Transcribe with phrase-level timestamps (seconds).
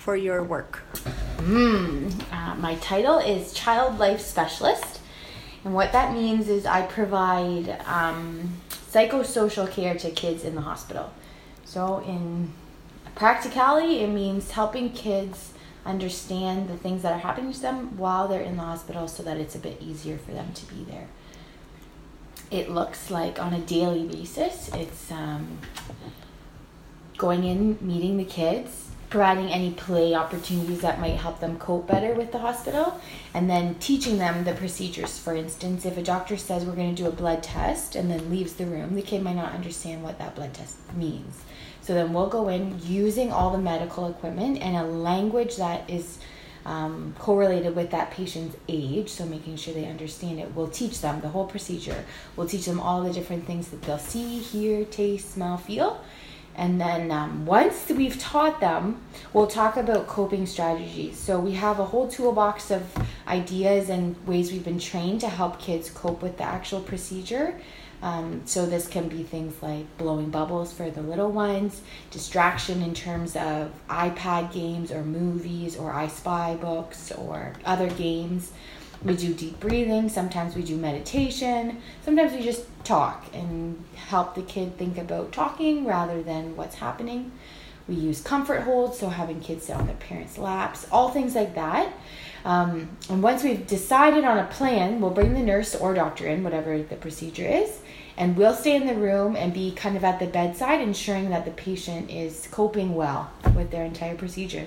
[0.00, 0.82] for your work?
[1.36, 5.00] Mm, uh, my title is Child Life Specialist.
[5.62, 8.56] And what that means is I provide um,
[8.90, 11.12] psychosocial care to kids in the hospital.
[11.66, 12.50] So, in
[13.14, 15.52] practicality, it means helping kids
[15.84, 19.36] understand the things that are happening to them while they're in the hospital so that
[19.36, 21.08] it's a bit easier for them to be there.
[22.50, 25.58] It looks like on a daily basis, it's um,
[27.18, 32.14] going in, meeting the kids, providing any play opportunities that might help them cope better
[32.14, 33.00] with the hospital,
[33.34, 35.18] and then teaching them the procedures.
[35.18, 38.30] For instance, if a doctor says we're going to do a blood test and then
[38.30, 41.42] leaves the room, the kid might not understand what that blood test means.
[41.82, 46.20] So then we'll go in using all the medical equipment and a language that is
[46.64, 50.54] um, correlated with that patient's age, so making sure they understand it.
[50.54, 52.04] We'll teach them the whole procedure.
[52.36, 56.00] We'll teach them all the different things that they'll see, hear, taste, smell, feel.
[56.60, 59.00] And then um, once we've taught them,
[59.32, 61.18] we'll talk about coping strategies.
[61.18, 62.82] So we have a whole toolbox of
[63.26, 67.58] ideas and ways we've been trained to help kids cope with the actual procedure.
[68.02, 72.92] Um, so this can be things like blowing bubbles for the little ones, distraction in
[72.92, 78.52] terms of iPad games or movies or I Spy books or other games.
[79.02, 84.42] We do deep breathing, sometimes we do meditation, sometimes we just talk and help the
[84.42, 87.32] kid think about talking rather than what's happening.
[87.88, 91.54] We use comfort holds, so having kids sit on their parents' laps, all things like
[91.54, 91.92] that.
[92.44, 96.44] Um, and once we've decided on a plan, we'll bring the nurse or doctor in,
[96.44, 97.80] whatever the procedure is,
[98.16, 101.46] and we'll stay in the room and be kind of at the bedside, ensuring that
[101.46, 104.66] the patient is coping well with their entire procedure.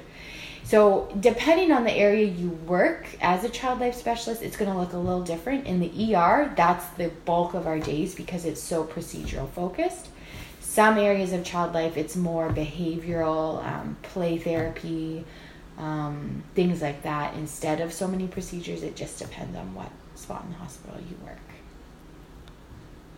[0.66, 4.78] So, depending on the area you work as a child life specialist, it's going to
[4.78, 5.68] look a little different.
[5.68, 10.08] In the ER, that's the bulk of our days because it's so procedural focused.
[10.62, 15.26] Some areas of child life, it's more behavioral, um, play therapy,
[15.78, 17.36] um, things like that.
[17.36, 21.18] Instead of so many procedures, it just depends on what spot in the hospital you
[21.26, 21.38] work.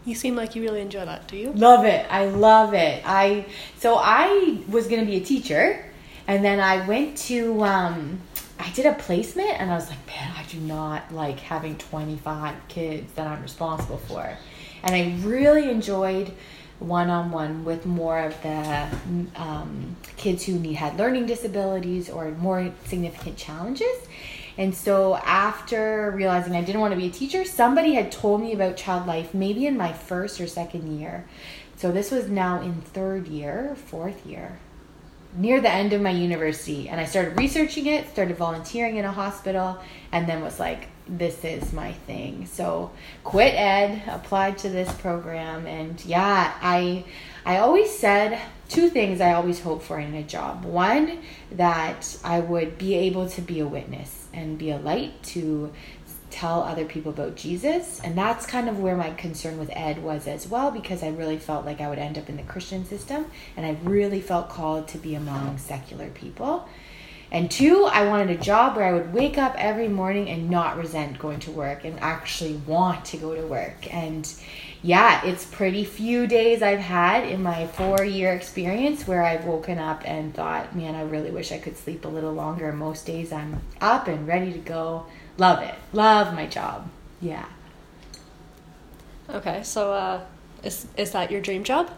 [0.03, 1.51] You seem like you really enjoy that, do you?
[1.53, 2.05] Love it.
[2.11, 3.01] I love it.
[3.05, 3.45] I
[3.79, 5.84] so I was going to be a teacher
[6.27, 8.21] and then I went to, um,
[8.59, 12.55] I did a placement and I was like, man, I do not like having 25
[12.67, 14.37] kids that I'm responsible for.
[14.83, 16.31] And I really enjoyed
[16.79, 18.87] one on one with more of the
[19.35, 23.95] um, kids who need had learning disabilities or more significant challenges.
[24.57, 28.53] And so, after realizing I didn't want to be a teacher, somebody had told me
[28.53, 31.25] about child life maybe in my first or second year.
[31.75, 34.57] So, this was now in third year, fourth year
[35.37, 39.11] near the end of my university and I started researching it, started volunteering in a
[39.11, 39.77] hospital,
[40.11, 42.45] and then was like, this is my thing.
[42.47, 42.91] So
[43.23, 47.05] quit ed, applied to this program, and yeah, I
[47.45, 50.65] I always said two things I always hope for in a job.
[50.65, 51.19] One,
[51.51, 55.71] that I would be able to be a witness and be a light to
[56.35, 58.01] tell other people about Jesus.
[58.03, 61.37] And that's kind of where my concern with Ed was as well, because I really
[61.37, 64.89] felt like I would end up in the Christian system and I really felt called
[64.89, 66.67] to be among secular people.
[67.31, 70.77] And two, I wanted a job where I would wake up every morning and not
[70.77, 73.91] resent going to work and actually want to go to work.
[73.93, 74.31] And
[74.83, 79.79] yeah, it's pretty few days I've had in my four year experience where I've woken
[79.79, 82.71] up and thought, man, I really wish I could sleep a little longer.
[82.73, 85.05] Most days I'm up and ready to go
[85.37, 85.75] Love it.
[85.93, 86.89] Love my job.
[87.21, 87.45] Yeah.
[89.29, 90.21] Okay, so uh,
[90.63, 91.89] is is that your dream job?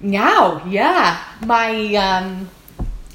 [0.00, 1.22] Now, yeah.
[1.46, 2.50] My um,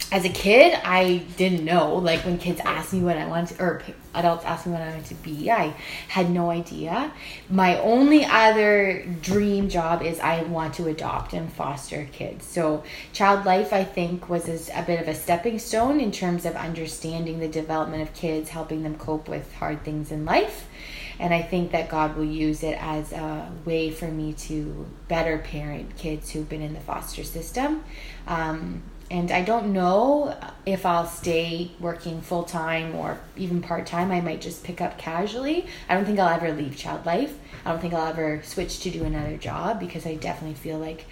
[0.10, 1.96] as a kid, I didn't know.
[1.96, 3.82] Like when kids asked me what I wanted, to, or
[4.14, 5.76] adults asked me what I wanted to be, I
[6.08, 7.12] had no idea.
[7.50, 12.46] My only other dream job is I want to adopt and foster kids.
[12.46, 16.56] So, child life, I think, was a bit of a stepping stone in terms of
[16.56, 20.68] understanding the development of kids, helping them cope with hard things in life.
[21.20, 25.40] And I think that God will use it as a way for me to better
[25.40, 27.84] parent kids who've been in the foster system.
[28.28, 34.12] Um, and I don't know if I'll stay working full time or even part time.
[34.12, 35.66] I might just pick up casually.
[35.88, 37.34] I don't think I'll ever leave child life.
[37.66, 41.06] I don't think I'll ever switch to do another job because I definitely feel like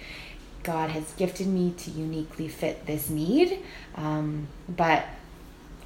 [0.62, 3.60] God has gifted me to uniquely fit this need.
[3.94, 5.06] Um, but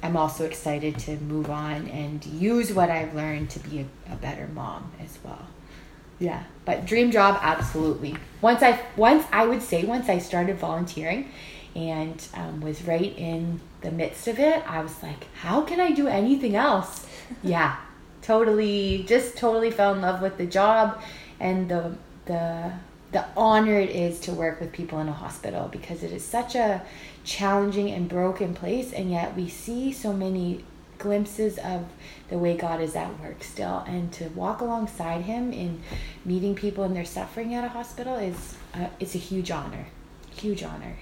[0.03, 4.15] I'm also excited to move on and use what I've learned to be a, a
[4.15, 5.47] better mom as well.
[6.19, 8.15] Yeah, but dream job absolutely.
[8.41, 11.31] Once I once I would say once I started volunteering
[11.75, 14.63] and um, was right in the midst of it.
[14.67, 17.07] I was like, how can I do anything else?
[17.43, 17.77] yeah,
[18.21, 21.01] totally, just totally fell in love with the job
[21.41, 21.95] and the
[22.25, 22.71] the
[23.11, 26.55] the honor it is to work with people in a hospital because it is such
[26.55, 26.81] a
[27.25, 30.63] challenging and broken place and yet we see so many
[30.97, 31.85] glimpses of
[32.29, 35.81] the way God is at work still and to walk alongside him in
[36.23, 39.87] meeting people in their suffering at a hospital is uh, it's a huge honor
[40.31, 40.95] huge honor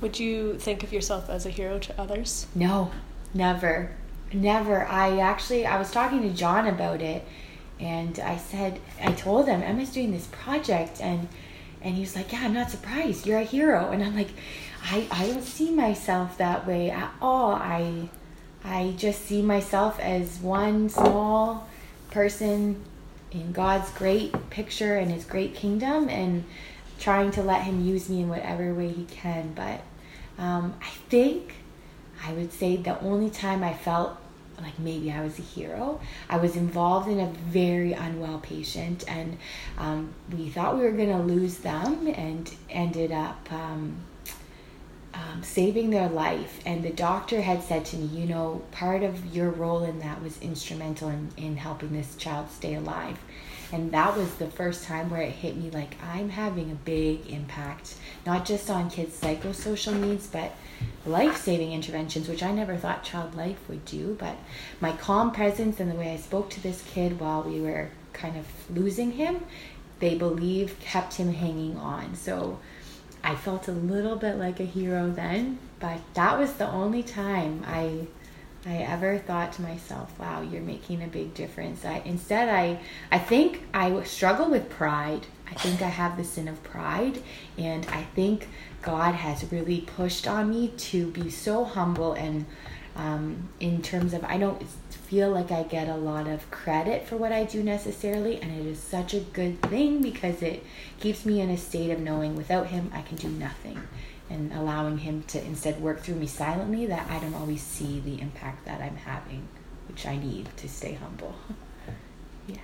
[0.00, 2.46] Would you think of yourself as a hero to others?
[2.54, 2.90] no
[3.34, 3.90] never.
[4.32, 4.86] Never.
[4.86, 7.24] I actually i was talking to john about it
[7.80, 11.28] and i said i told him emma's doing this project and
[11.82, 13.26] and he was like yeah i'm not surprised.
[13.26, 13.90] You're a hero.
[13.90, 14.30] And i'm like
[14.84, 17.52] i i don't see myself that way at all.
[17.52, 18.08] I
[18.64, 21.68] i just see myself as one small
[22.10, 22.82] person
[23.30, 26.44] in god's great picture and his great kingdom and
[26.98, 29.80] trying to let him use me in whatever way he can but
[30.38, 31.54] um, i think
[32.24, 34.16] I would say the only time I felt
[34.60, 39.38] like maybe I was a hero, I was involved in a very unwell patient, and
[39.76, 43.96] um, we thought we were going to lose them, and ended up um,
[45.14, 46.60] um, saving their life.
[46.66, 50.20] And the doctor had said to me, You know, part of your role in that
[50.22, 53.18] was instrumental in, in helping this child stay alive.
[53.70, 57.30] And that was the first time where it hit me like I'm having a big
[57.30, 60.52] impact, not just on kids' psychosocial needs, but
[61.04, 64.16] life saving interventions, which I never thought child life would do.
[64.18, 64.36] But
[64.80, 68.36] my calm presence and the way I spoke to this kid while we were kind
[68.36, 69.44] of losing him,
[69.98, 72.14] they believe kept him hanging on.
[72.14, 72.58] So
[73.22, 77.64] I felt a little bit like a hero then, but that was the only time
[77.66, 78.06] I
[78.66, 83.18] I ever thought to myself, "Wow, you're making a big difference." I instead I I
[83.18, 85.26] think I struggle with pride.
[85.50, 87.22] I think I have the sin of pride,
[87.56, 88.48] and I think
[88.82, 92.44] God has really pushed on me to be so humble and
[92.98, 97.16] um, in terms of I don't feel like I get a lot of credit for
[97.16, 100.64] what I do necessarily, and it is such a good thing because it
[101.00, 103.80] keeps me in a state of knowing without Him I can do nothing,
[104.30, 108.20] and allowing Him to instead work through me silently that I don't always see the
[108.20, 109.48] impact that I'm having,
[109.88, 111.34] which I need to stay humble.
[112.46, 112.56] yeah.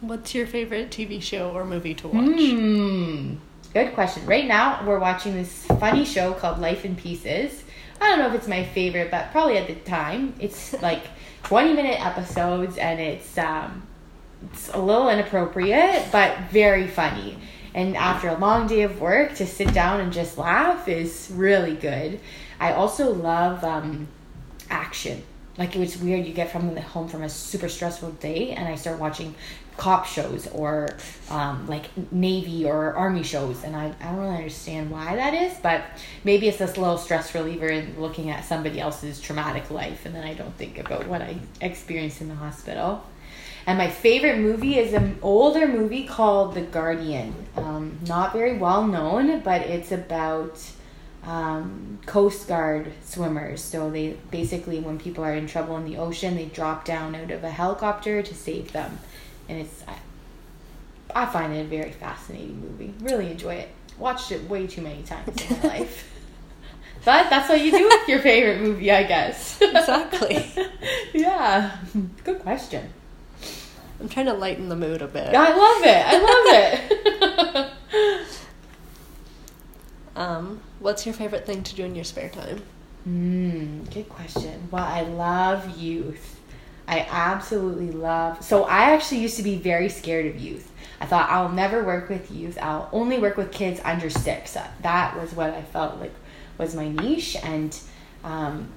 [0.00, 2.24] What's your favorite TV show or movie to watch?
[2.24, 3.34] Hmm.
[3.72, 4.26] Good question.
[4.26, 7.62] Right now, we're watching this funny show called Life in Pieces.
[8.00, 11.04] I don't know if it's my favorite, but probably at the time, it's like
[11.44, 13.86] 20 minute episodes and it's um,
[14.50, 17.38] it's a little inappropriate, but very funny.
[17.74, 21.74] And after a long day of work, to sit down and just laugh is really
[21.74, 22.20] good.
[22.60, 24.08] I also love um,
[24.70, 25.22] action.
[25.58, 26.26] Like it was weird.
[26.26, 29.34] You get from the home from a super stressful day, and I start watching
[29.76, 30.88] cop shows or
[31.30, 35.54] um, like navy or army shows and I, I don't really understand why that is
[35.62, 35.84] but
[36.24, 40.24] maybe it's this little stress reliever in looking at somebody else's traumatic life and then
[40.24, 43.02] i don't think about what i experienced in the hospital
[43.66, 48.86] and my favorite movie is an older movie called the guardian um, not very well
[48.86, 50.58] known but it's about
[51.24, 53.62] um, Coast Guard swimmers.
[53.62, 57.30] So they basically, when people are in trouble in the ocean, they drop down out
[57.30, 58.98] of a helicopter to save them
[59.48, 59.96] and it's I,
[61.14, 62.94] I find it a very fascinating movie.
[63.00, 63.68] Really enjoy it.
[63.98, 66.08] Watched it way too many times in my life.
[67.04, 69.60] But that's what you do with your favorite movie, I guess.
[69.60, 70.52] Exactly.
[71.12, 71.76] yeah.
[72.22, 72.92] Good question.
[74.02, 75.32] I'm trying to lighten the mood a bit.
[75.32, 76.04] I love it.
[76.06, 77.72] I love it.
[80.14, 82.62] Um, what's your favorite thing to do in your spare time?
[83.04, 84.68] Hmm, good question.
[84.70, 86.38] Well, I love youth.
[86.86, 88.44] I absolutely love.
[88.44, 90.70] So I actually used to be very scared of youth.
[91.00, 92.58] I thought I'll never work with youth.
[92.60, 94.56] I'll only work with kids under six.
[94.82, 96.12] That was what I felt like
[96.58, 97.76] was my niche, and
[98.22, 98.68] um,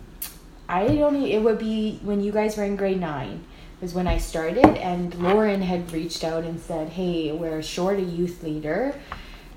[0.70, 1.22] I don't.
[1.22, 3.44] It would be when you guys were in grade nine
[3.86, 8.02] was when I started, and Lauren had reached out and said, "Hey, we're short a
[8.02, 8.96] youth leader.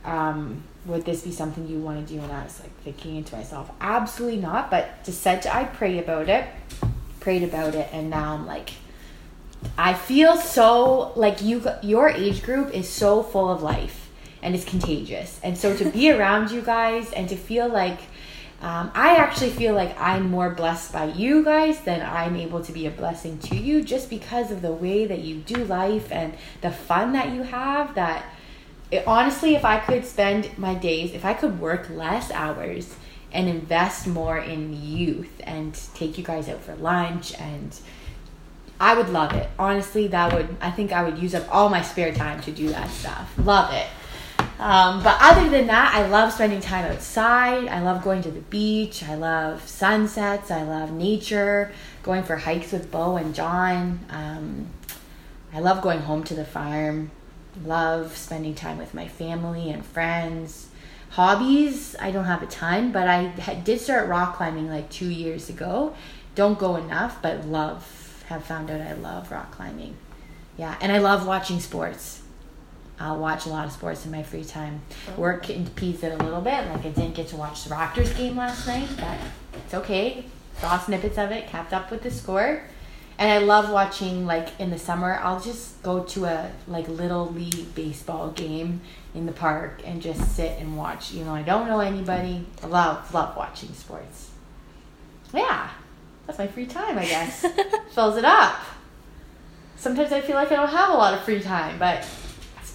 [0.04, 3.36] Um, would this be something you want to do?" And I was like thinking to
[3.36, 6.46] myself, "Absolutely not." But just said I pray about it
[7.20, 8.70] prayed about it and now I'm like
[9.76, 14.08] I feel so like you your age group is so full of life
[14.40, 15.40] and it's contagious.
[15.42, 17.98] And so to be around you guys and to feel like
[18.60, 22.72] um, I actually feel like I'm more blessed by you guys than I'm able to
[22.72, 26.34] be a blessing to you just because of the way that you do life and
[26.60, 27.94] the fun that you have.
[27.94, 28.24] That
[28.90, 32.96] it, honestly, if I could spend my days, if I could work less hours
[33.32, 37.78] and invest more in youth and take you guys out for lunch and
[38.80, 39.48] I would love it.
[39.58, 42.70] Honestly, that would I think I would use up all my spare time to do
[42.70, 43.32] that stuff.
[43.38, 43.86] Love it.
[44.58, 47.68] Um, but other than that, I love spending time outside.
[47.68, 49.04] I love going to the beach.
[49.04, 50.50] I love sunsets.
[50.50, 51.72] I love nature.
[52.02, 54.00] Going for hikes with Bo and John.
[54.10, 54.68] Um,
[55.52, 57.12] I love going home to the farm.
[57.64, 60.68] Love spending time with my family and friends.
[61.10, 63.28] Hobbies, I don't have a ton, but I
[63.64, 65.94] did start rock climbing like two years ago.
[66.34, 69.96] Don't go enough, but love, have found out I love rock climbing.
[70.56, 72.17] Yeah, and I love watching sports.
[73.00, 74.82] I'll watch a lot of sports in my free time.
[75.16, 76.66] Work impedes it a little bit.
[76.66, 79.18] Like I didn't get to watch the Raptors game last night, but
[79.54, 80.24] it's okay.
[80.60, 82.62] Saw snippets of it, kept up with the score.
[83.18, 87.26] And I love watching like in the summer, I'll just go to a like little
[87.32, 88.80] league baseball game
[89.14, 91.12] in the park and just sit and watch.
[91.12, 92.46] You know, I don't know anybody.
[92.62, 94.30] I love love watching sports.
[95.32, 95.68] Yeah.
[96.26, 97.44] That's my free time, I guess.
[97.92, 98.56] Fills it up.
[99.76, 102.06] Sometimes I feel like I don't have a lot of free time, but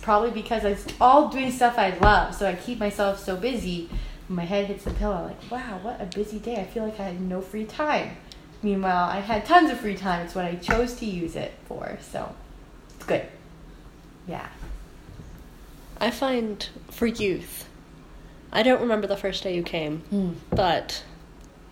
[0.03, 2.35] probably because I'm all doing stuff I love.
[2.35, 3.89] So I keep myself so busy.
[4.27, 6.57] When my head hits the pillow, like, wow, what a busy day.
[6.57, 8.17] I feel like I had no free time.
[8.61, 10.25] Meanwhile, I had tons of free time.
[10.25, 11.97] It's what I chose to use it for.
[12.01, 12.35] So
[12.95, 13.25] it's good.
[14.27, 14.47] Yeah.
[15.99, 17.67] I find for youth,
[18.51, 20.31] I don't remember the first day you came, hmm.
[20.49, 21.03] but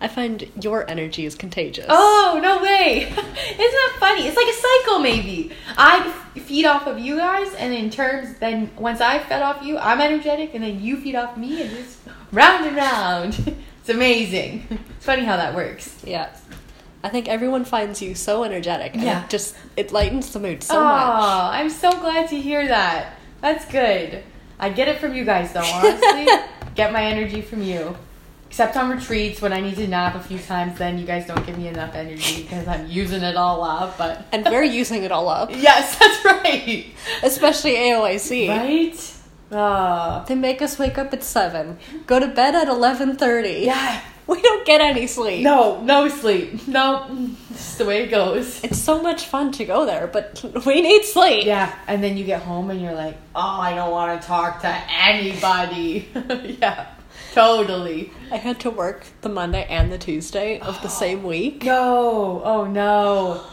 [0.02, 1.86] I find your energy is contagious.
[1.88, 3.02] Oh, no way.
[3.06, 4.26] Isn't that funny?
[4.26, 5.52] It's like a cycle, maybe.
[5.78, 9.78] I feed off of you guys, and in terms, then once I fed off you,
[9.78, 12.00] I'm energetic, and then you feed off me, and just
[12.32, 13.56] round and round.
[13.80, 14.66] it's amazing.
[14.96, 16.00] It's funny how that works.
[16.04, 16.32] Yeah.
[17.02, 18.94] I think everyone finds you so energetic.
[18.94, 19.24] And Yeah.
[19.24, 21.02] It just it lightens the mood so oh, much.
[21.06, 23.14] Oh, I'm so glad to hear that.
[23.40, 24.22] That's good.
[24.60, 26.28] I get it from you guys, though, honestly.
[26.76, 27.96] get my energy from you.
[28.52, 31.42] Except on retreats when I need to nap a few times, then you guys don't
[31.46, 33.96] give me enough energy because I'm using it all up.
[33.96, 36.84] But And we're using it all up, yes, that's right.
[37.22, 38.48] especially AOIC.
[38.50, 39.16] Right?
[39.52, 40.22] Oh.
[40.28, 43.60] They make us wake up at seven, go to bed at eleven thirty.
[43.64, 44.02] Yeah.
[44.24, 45.42] We don't get any sleep.
[45.42, 46.68] No, no sleep.
[46.68, 47.06] No,
[47.50, 48.62] this is the way it goes.
[48.62, 51.44] It's so much fun to go there, but we need sleep.
[51.44, 54.60] Yeah, and then you get home and you're like, oh, I don't want to talk
[54.60, 56.08] to anybody.
[56.60, 56.86] yeah,
[57.32, 58.12] totally.
[58.30, 61.64] I had to work the Monday and the Tuesday of the same week.
[61.64, 63.44] No, oh no.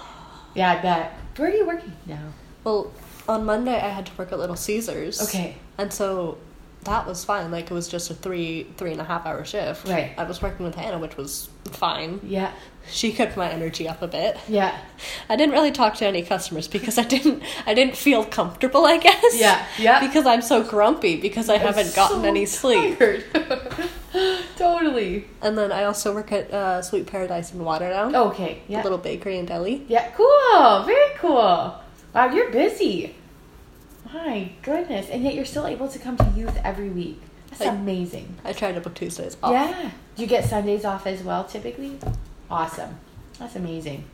[0.55, 1.13] Yeah, I bet.
[1.37, 2.33] Where are you working now?
[2.63, 2.91] Well,
[3.27, 5.21] on Monday I had to work at Little Caesars.
[5.21, 5.55] Okay.
[5.77, 6.37] And so
[6.83, 7.51] that was fine.
[7.51, 9.87] Like it was just a three three and a half hour shift.
[9.87, 10.13] Right.
[10.17, 12.19] I was working with Hannah, which was fine.
[12.23, 12.51] Yeah,
[12.91, 14.37] She kept my energy up a bit.
[14.47, 14.77] yeah,
[15.29, 18.97] I didn't really talk to any customers because I didn't I didn't feel comfortable, I
[18.97, 19.39] guess.
[19.39, 19.99] Yeah, yeah.
[20.05, 22.99] Because I'm so grumpy because I haven't gotten So any sleep.
[24.57, 25.27] totally.
[25.41, 28.15] And then I also work at uh, Sweet Paradise in Waterdown.
[28.15, 28.83] Okay, A yeah.
[28.83, 29.85] little bakery and deli.
[29.87, 30.83] Yeah, cool.
[30.85, 31.75] Very cool.
[32.13, 33.15] Wow, you're busy.
[34.13, 35.09] My goodness.
[35.09, 37.21] And yet you're still able to come to youth every week.
[37.49, 38.35] That's Like- amazing.
[38.43, 39.51] I try to book Tuesdays off.
[39.51, 39.91] Yeah.
[40.15, 41.97] Do you get Sundays off as well typically?
[42.49, 42.97] Awesome.
[43.37, 44.05] That's amazing.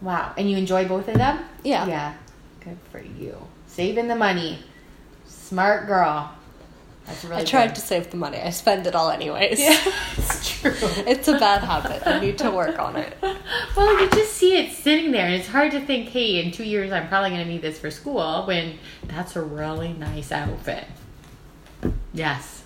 [0.00, 0.34] Wow.
[0.36, 1.44] And you enjoy both of them?
[1.62, 1.86] Yeah.
[1.86, 2.14] Yeah.
[2.60, 3.36] Good for you.
[3.66, 4.58] Saving the money.
[5.26, 6.32] Smart girl.
[7.06, 7.74] That's really I tried good.
[7.76, 8.38] to save the money.
[8.38, 9.60] I spend it all anyways.
[9.60, 9.78] Yeah,
[10.16, 10.74] it's true.
[11.06, 12.04] It's a bad habit.
[12.04, 13.16] I need to work on it.
[13.76, 16.64] Well, you just see it sitting there, and it's hard to think, hey, in two
[16.64, 20.84] years I'm probably going to need this for school when that's a really nice outfit.
[22.14, 22.64] Yes,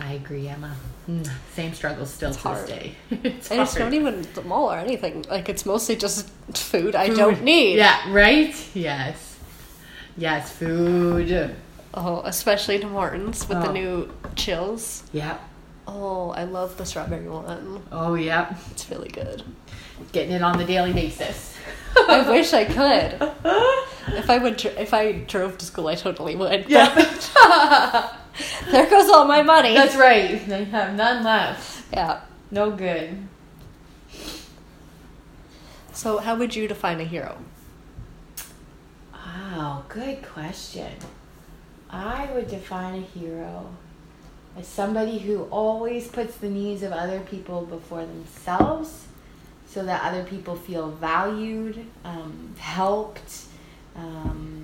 [0.00, 0.74] I agree, Emma.
[1.08, 2.66] Mm, same struggle still It's to hard.
[2.66, 2.92] this day.
[3.24, 5.24] it's And it's not even the mall or anything.
[5.30, 7.16] Like it's mostly just food I Food.
[7.16, 7.76] don't need.
[7.76, 8.54] Yeah, right?
[8.74, 9.38] Yes.
[10.18, 11.54] Yes, food.
[11.94, 13.72] Oh, especially Tim Hortons with the Oh.
[13.72, 15.02] new chills.
[15.12, 15.38] Yeah.
[15.86, 17.82] Oh, I love the strawberry one.
[17.90, 18.54] Oh, yep.
[18.72, 19.42] It's really good.
[20.12, 21.54] Getting it on the daily basis.
[21.96, 23.32] I wish I could.
[24.10, 26.64] If I would, if I drove to school, I totally would.
[26.68, 28.10] Yeah.
[28.70, 29.74] there goes all my money.
[29.74, 30.46] That's right.
[30.46, 31.84] They have none left.
[31.92, 32.20] yeah.
[32.50, 33.28] No good.
[35.92, 37.38] So, how would you define a hero?
[39.12, 40.92] Wow, good question.
[41.90, 43.70] I would define a hero
[44.56, 49.06] as somebody who always puts the needs of other people before themselves
[49.66, 53.44] so that other people feel valued, um, helped,
[53.94, 54.57] um, um,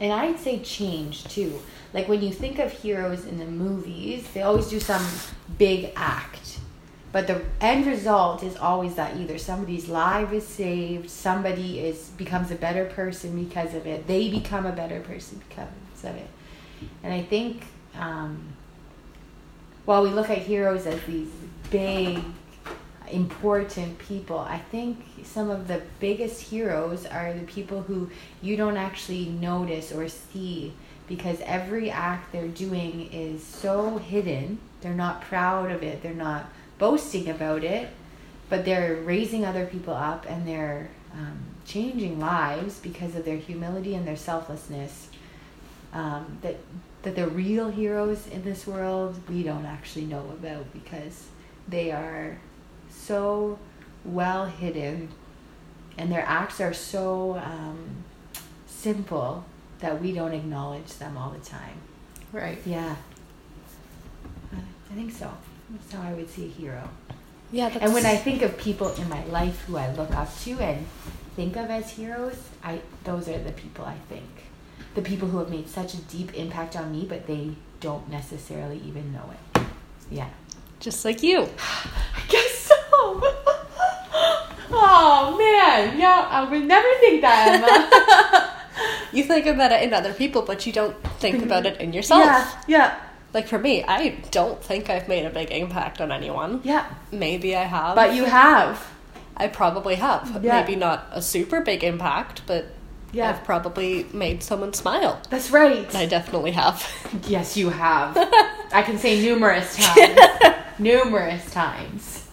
[0.00, 1.60] and I'd say change too.
[1.92, 5.04] Like when you think of heroes in the movies, they always do some
[5.58, 6.58] big act.
[7.12, 12.50] But the end result is always that either somebody's life is saved, somebody is becomes
[12.50, 16.28] a better person because of it, they become a better person because of it.
[17.02, 17.64] And I think
[17.98, 18.52] um,
[19.84, 21.28] while we look at heroes as these
[21.70, 22.22] big,
[23.12, 28.10] important people, I think some of the biggest heroes are the people who
[28.42, 30.72] you don't actually notice or see
[31.06, 34.58] because every act they're doing is so hidden.
[34.80, 36.02] They're not proud of it.
[36.02, 36.46] They're not
[36.78, 37.88] boasting about it,
[38.48, 43.94] but they're raising other people up and they're um, changing lives because of their humility
[43.94, 45.08] and their selflessness.
[45.92, 46.56] Um, that
[47.02, 51.26] that the real heroes in this world we don't actually know about because
[51.66, 52.38] they are
[52.90, 53.58] so
[54.04, 55.08] well hidden
[56.00, 58.04] and their acts are so um,
[58.66, 59.44] simple
[59.80, 61.76] that we don't acknowledge them all the time.
[62.32, 62.58] Right.
[62.64, 62.96] Yeah.
[64.52, 65.30] I think so.
[65.68, 66.88] That's how I would see a hero.
[67.52, 67.68] Yeah.
[67.68, 70.52] That's, And when I think of people in my life who I look up to
[70.58, 70.86] and
[71.36, 74.24] think of as heroes, I those are the people I think.
[74.94, 78.80] The people who have made such a deep impact on me, but they don't necessarily
[78.86, 79.62] even know it.
[80.10, 80.30] Yeah.
[80.80, 81.46] just like you.
[84.90, 85.34] I guess so.
[85.34, 88.56] oh man, yeah, I would never think that, Emma.
[89.12, 91.44] You think about it in other people, but you don't think mm-hmm.
[91.44, 92.24] about it in yourself.
[92.24, 92.98] yeah, yeah,
[93.34, 96.60] Like for me, I don't think I've made a big impact on anyone.
[96.64, 96.86] yeah.
[97.12, 97.94] Maybe I have.
[97.96, 98.88] But you have.
[99.36, 100.44] I probably have.
[100.44, 100.60] Yeah.
[100.60, 102.66] Maybe not a super big impact, but
[103.12, 103.30] Yeah.
[103.30, 105.20] I've probably made someone smile.
[105.30, 105.92] That's right.
[105.94, 106.86] I definitely have.
[107.28, 108.16] Yes, you have.
[108.72, 110.18] I can say numerous times.
[110.78, 112.28] numerous times.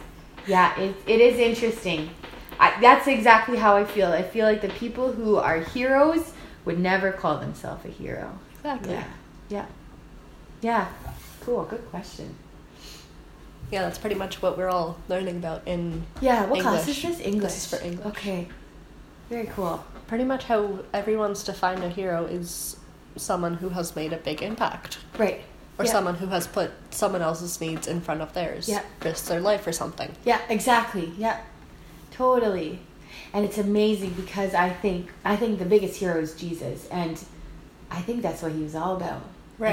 [0.46, 2.10] Yeah, it, it is interesting.
[2.60, 4.08] I, that's exactly how I feel.
[4.12, 6.34] I feel like the people who are heroes
[6.66, 8.38] would never call themselves a hero.
[8.56, 8.94] Exactly.
[8.94, 9.04] Yeah.
[9.50, 9.66] Yeah.
[10.62, 10.88] Yeah.
[11.42, 11.64] Cool.
[11.66, 12.36] Good question.
[13.72, 16.46] Yeah, that's pretty much what we're all learning about in Yeah.
[16.46, 17.18] What class is English.
[17.18, 17.28] this?
[17.28, 17.54] English.
[17.54, 18.08] This is for English.
[18.08, 18.48] Okay.
[19.30, 19.84] Very cool.
[20.08, 22.78] pretty much how everyone's defined a hero is
[23.18, 25.42] someone who has made a big impact Right.
[25.78, 25.92] or Yeah.
[25.92, 28.70] someone who has put someone else's needs in front of theirs.
[28.70, 28.84] Yeah.
[29.04, 30.14] Risked their life or something.
[30.24, 31.12] Yeah, exactly.
[31.18, 31.42] Yeah,
[32.18, 32.80] totally.
[33.34, 37.24] And it's amazing because I think I think the biggest hero is Jesus, and
[37.92, 39.22] I think that's what he was all about.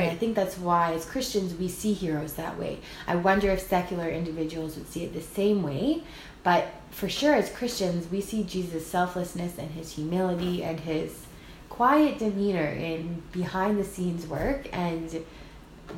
[0.02, 2.78] And I think that's why, as Christians, we see heroes that way.
[3.06, 6.02] I wonder if secular individuals would see it the same way,
[6.42, 11.26] but for sure, as Christians, we see Jesus' selflessness and his humility and his
[11.68, 15.24] quiet demeanor in behind the scenes work, and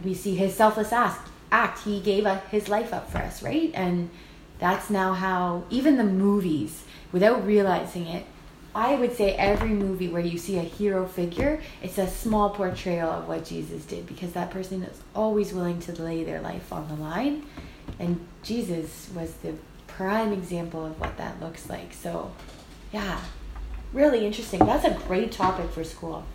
[0.05, 1.29] we see his selfless act.
[1.53, 1.81] Act.
[1.85, 3.71] He gave his life up for us, right?
[3.75, 4.11] And
[4.59, 8.25] that's now how even the movies, without realizing it,
[8.75, 13.09] I would say every movie where you see a hero figure, it's a small portrayal
[13.09, 16.87] of what Jesus did because that person is always willing to lay their life on
[16.89, 17.47] the line.
[17.99, 19.55] And Jesus was the
[19.87, 21.95] prime example of what that looks like.
[21.95, 22.33] So,
[22.93, 23.21] yeah,
[23.95, 24.61] really interesting.
[24.61, 26.27] That's a great topic for school.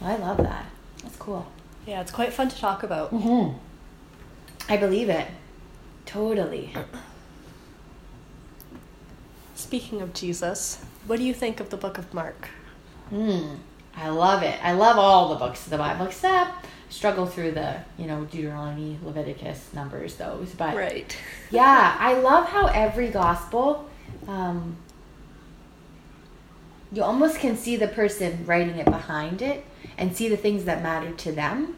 [0.00, 0.64] I love that.
[1.02, 1.46] That's cool.
[1.86, 3.12] Yeah, it's quite fun to talk about.
[3.12, 3.58] Mm-hmm.
[4.70, 5.28] I believe it.
[6.06, 6.74] Totally.
[9.54, 12.48] Speaking of Jesus, what do you think of the book of Mark?
[13.10, 13.54] Hmm.
[13.96, 14.58] I love it.
[14.62, 18.98] I love all the books of the Bible except struggle through the, you know, Deuteronomy,
[19.04, 20.50] Leviticus, Numbers, those.
[20.50, 21.16] But Right.
[21.50, 23.88] yeah, I love how every gospel,
[24.26, 24.76] um,
[26.92, 29.64] you almost can see the person writing it behind it
[29.98, 31.76] and see the things that matter to them.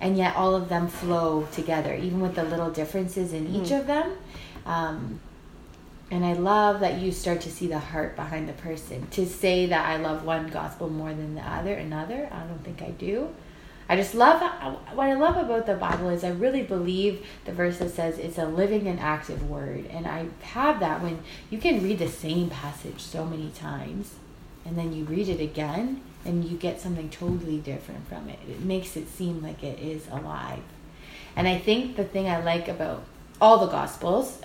[0.00, 3.80] And yet all of them flow together, even with the little differences in each Mm.
[3.80, 4.12] of them.
[4.66, 5.20] Um,
[6.12, 9.06] and I love that you start to see the heart behind the person.
[9.12, 12.82] To say that I love one gospel more than the other, another, I don't think
[12.82, 13.34] I do.
[13.88, 14.42] I just love
[14.94, 18.36] what I love about the Bible is I really believe the verse that says it's
[18.36, 22.50] a living and active word, and I have that when you can read the same
[22.50, 24.16] passage so many times,
[24.66, 28.38] and then you read it again, and you get something totally different from it.
[28.46, 30.62] It makes it seem like it is alive,
[31.36, 33.02] and I think the thing I like about
[33.40, 34.42] all the Gospels,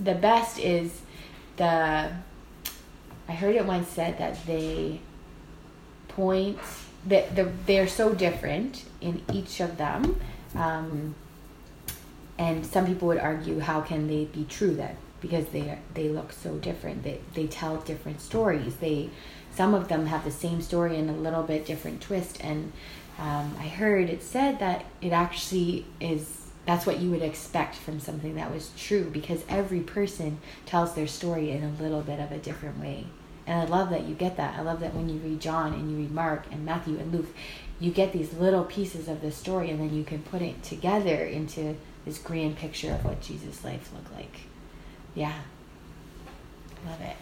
[0.00, 1.02] the best is
[1.60, 2.10] the.
[3.28, 5.00] I heard it once said that they
[6.08, 6.58] point
[7.06, 10.20] that the, they're so different in each of them
[10.54, 11.14] um,
[12.38, 16.32] and some people would argue how can they be true then because they they look
[16.32, 19.08] so different they, they tell different stories they
[19.54, 22.72] some of them have the same story and a little bit different twist and
[23.18, 26.39] um, i heard it said that it actually is
[26.70, 31.06] that's what you would expect from something that was true because every person tells their
[31.06, 33.06] story in a little bit of a different way
[33.50, 34.56] and I love that you get that.
[34.56, 37.34] I love that when you read John and you read Mark and Matthew and Luke,
[37.80, 41.24] you get these little pieces of the story and then you can put it together
[41.24, 44.42] into this grand picture of what Jesus' life looked like.
[45.16, 45.34] Yeah.
[46.86, 47.16] Love it.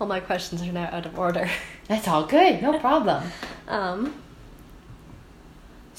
[0.00, 1.50] All my questions are now out of order.
[1.88, 2.62] That's all good.
[2.62, 3.24] No problem.
[3.68, 4.14] Um,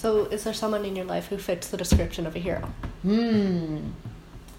[0.02, 2.62] so, is there someone in your life who fits the description of a hero?
[3.04, 3.90] Hmm.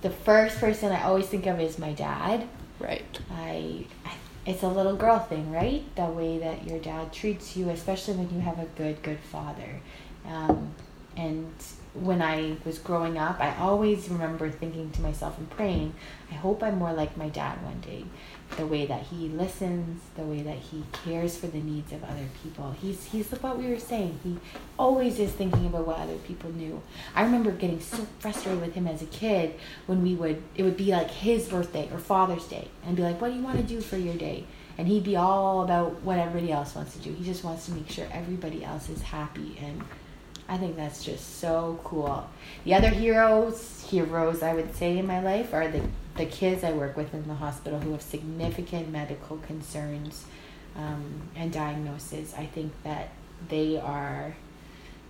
[0.03, 2.47] The first person I always think of is my dad.
[2.79, 3.19] Right.
[3.33, 4.13] I, I
[4.47, 5.83] it's a little girl thing, right?
[5.97, 9.81] The way that your dad treats you, especially when you have a good, good father.
[10.27, 10.75] Um,
[11.17, 11.53] And
[11.95, 15.93] when I was growing up, I always remember thinking to myself and praying,
[16.31, 18.05] I hope I'm more like my dad one day.
[18.57, 22.27] The way that he listens, the way that he cares for the needs of other
[22.43, 22.73] people.
[22.73, 24.21] He's he's what we were saying.
[24.23, 24.37] He
[24.79, 26.83] always is thinking about what other people knew.
[27.15, 29.55] I remember getting so frustrated with him as a kid
[29.87, 33.21] when we would it would be like his birthday or Father's Day and be like,
[33.21, 34.45] What do you want to do for your day?
[34.77, 37.13] And he'd be all about what everybody else wants to do.
[37.13, 39.83] He just wants to make sure everybody else is happy and
[40.49, 42.29] I think that's just so cool.
[42.65, 45.81] The other heroes, heroes I would say in my life are the,
[46.17, 50.27] the kids I work with in the hospital who have significant medical concerns
[50.77, 52.35] um, and diagnoses.
[52.35, 53.11] I think that
[53.49, 54.35] they are,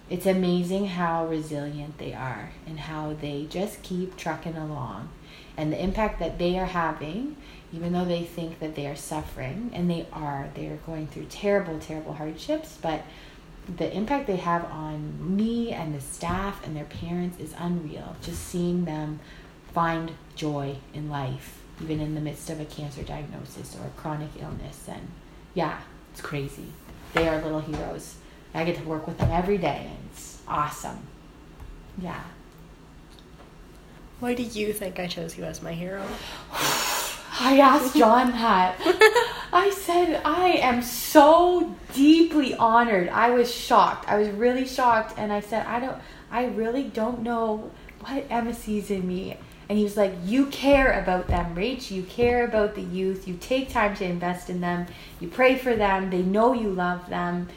[0.09, 5.09] it's amazing how resilient they are and how they just keep trucking along.
[5.57, 7.37] And the impact that they are having,
[7.73, 11.27] even though they think that they are suffering, and they are, they are going through
[11.27, 13.03] terrible, terrible hardships, but
[13.77, 18.17] the impact they have on me and the staff and their parents is unreal.
[18.23, 19.21] Just seeing them
[19.73, 24.31] find joy in life, even in the midst of a cancer diagnosis or a chronic
[24.41, 24.87] illness.
[24.89, 25.09] And
[25.55, 25.81] yeah,
[26.13, 26.67] it's crazy.
[27.15, 28.17] They are little heroes.
[28.55, 31.07] I get to work with them every day, and it's awesome.
[31.99, 32.23] Yeah.
[34.21, 36.07] Why do you think I chose you as my hero?
[36.53, 38.77] I asked John that.
[39.53, 43.09] I said, I am so deeply honored.
[43.09, 44.09] I was shocked.
[44.09, 45.15] I was really shocked.
[45.19, 45.99] And I said, I don't,
[46.31, 49.37] I really don't know what Emma sees in me.
[49.73, 51.91] And he was like, You care about them, Rach.
[51.91, 53.27] You care about the youth.
[53.27, 54.85] You take time to invest in them.
[55.19, 56.11] You pray for them.
[56.11, 57.49] They know you love them.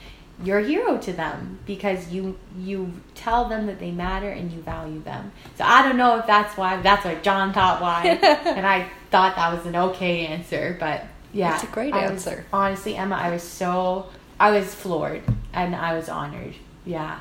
[0.42, 4.62] You're a hero to them because you you tell them that they matter and you
[4.62, 5.34] value them.
[5.58, 6.82] So I don't know if that's why.
[6.82, 8.06] That's what John thought why,
[8.46, 10.78] and I thought that was an okay answer.
[10.80, 12.38] But yeah, it's a great I answer.
[12.38, 14.08] Was, honestly, Emma, I was so
[14.40, 16.56] I was floored and I was honored.
[16.86, 17.20] Yeah.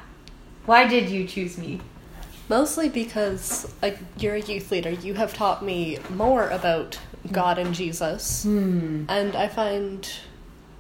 [0.67, 1.81] Why did you choose me?
[2.49, 6.99] Mostly because like you're a youth leader, you have taught me more about
[7.33, 9.05] God and Jesus, Hmm.
[9.09, 10.07] and I find,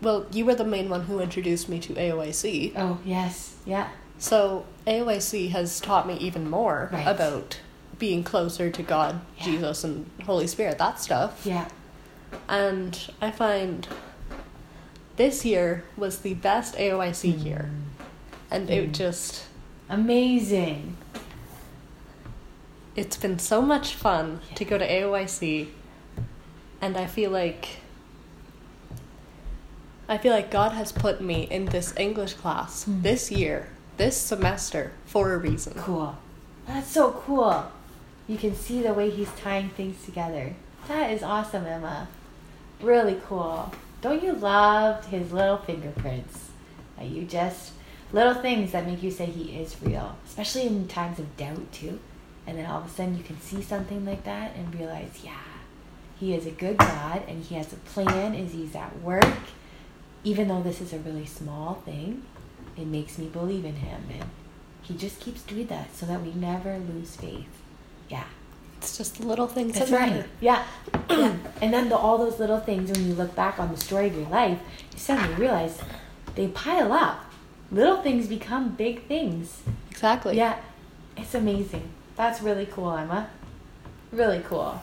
[0.02, 2.72] well, you were the main one who introduced me to AOIC.
[2.76, 3.88] Oh yes, yeah.
[4.18, 7.06] So AOIC has taught me even more Right.
[7.06, 7.58] about
[7.98, 9.44] being closer to God, Yeah.
[9.44, 11.42] Jesus, and Holy Spirit, that stuff.
[11.46, 11.68] Yeah.
[12.48, 13.88] And I find
[15.16, 17.70] this year was the best AOIC year.
[18.50, 18.94] And it Mm.
[18.94, 19.44] just,
[19.88, 20.96] Amazing.
[22.96, 25.68] It's been so much fun to go to AOIC.
[26.80, 27.68] And I feel like,
[30.08, 33.02] I feel like God has put me in this English class Mm.
[33.02, 35.74] this year, this semester, for a reason.
[35.76, 36.16] Cool.
[36.66, 37.64] That's so cool.
[38.26, 40.54] You can see the way he's tying things together.
[40.88, 42.08] That is awesome, Emma.
[42.80, 43.72] Really cool.
[44.02, 46.48] Don't you love his little fingerprints?
[46.98, 47.72] That you just
[48.12, 51.98] little things that make you say he is real, especially in times of doubt too.
[52.46, 55.38] And then all of a sudden you can see something like that and realize, yeah,
[56.18, 59.24] he is a good God and he has a plan as he's at work.
[60.22, 62.22] Even though this is a really small thing,
[62.76, 64.24] it makes me believe in him and
[64.82, 67.48] he just keeps doing that so that we never lose faith.
[68.08, 68.24] Yeah.
[68.78, 70.12] It's just little things That's right.
[70.12, 70.28] matter.
[70.40, 70.64] Yeah.
[71.08, 71.36] yeah.
[71.62, 74.14] And then the, all those little things, when you look back on the story of
[74.14, 74.58] your life,
[74.92, 75.80] you suddenly realize
[76.34, 77.24] they pile up.
[77.72, 79.62] Little things become big things.
[79.90, 80.36] Exactly.
[80.36, 80.58] Yeah.
[81.16, 81.88] It's amazing.
[82.16, 83.28] That's really cool, Emma.
[84.12, 84.80] Really cool.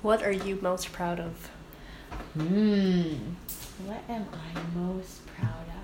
[0.00, 1.50] What are you most proud of?
[2.34, 3.14] Hmm.
[3.86, 5.82] What am I most proud of?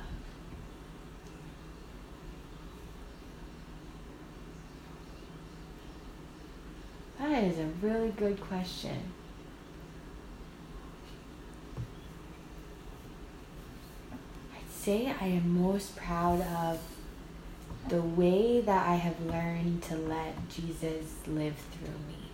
[7.18, 9.12] That is a really good question.
[14.12, 16.79] I'd say I am most proud of
[17.88, 22.31] the way that I have learned to let Jesus live through me.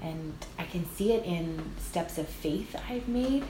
[0.00, 3.44] And I can see it in steps of faith I've made.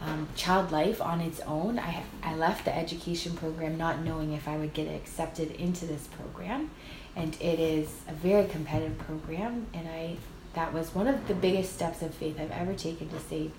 [0.00, 4.48] Um, child life on its own, I, I left the education program not knowing if
[4.48, 6.70] I would get accepted into this program.
[7.14, 9.66] And it is a very competitive program.
[9.74, 10.16] And I
[10.54, 13.50] that was one of the biggest steps of faith I've ever taken to say,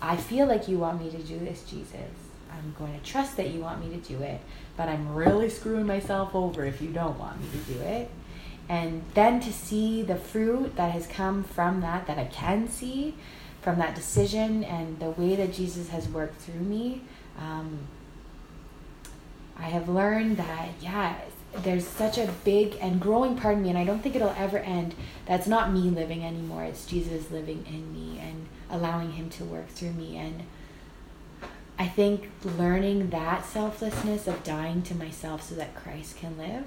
[0.00, 2.27] I feel like you want me to do this, Jesus.
[2.52, 4.40] I'm going to trust that you want me to do it,
[4.76, 8.10] but I'm really screwing myself over if you don't want me to do it.
[8.68, 13.14] And then to see the fruit that has come from that, that I can see
[13.62, 17.02] from that decision and the way that Jesus has worked through me,
[17.38, 17.78] um,
[19.56, 21.16] I have learned that, yeah,
[21.52, 24.58] there's such a big and growing part of me, and I don't think it'll ever
[24.58, 24.94] end.
[25.26, 26.64] That's not me living anymore.
[26.64, 30.16] It's Jesus living in me and allowing Him to work through me.
[30.16, 30.42] And
[31.78, 36.64] I think learning that selflessness of dying to myself so that Christ can live,